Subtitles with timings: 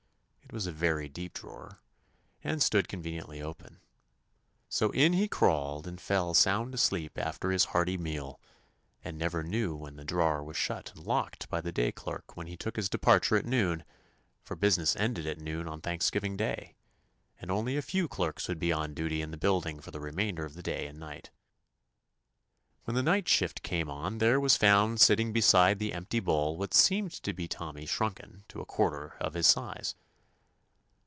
[0.43, 1.79] It was a very deep drawer,
[2.43, 3.79] and stood conveniently open.
[4.67, 8.37] So in he crawled and fell sound asleep after his hearty meal,
[9.01, 11.61] and never knew when the 125 THE ADVENTURES OF drawer was shut and locked by
[11.61, 13.85] the day clerk when he took his departure at noon,
[14.43, 16.75] for business ended at noon on Thanksgiving Day,
[17.39, 20.01] and only a few clerks would be on duty in the build ing for the
[20.01, 21.29] remainder of the day and night.
[22.83, 26.73] When the night shift came on there was found sitting beside the empty bowl what
[26.73, 29.95] seemed to be Tommy shrunken to a quarter of his size.